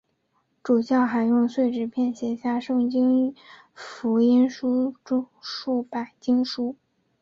[0.63, 3.35] 主教还用碎纸片写下圣经
[3.75, 6.75] 福音书中数百经节。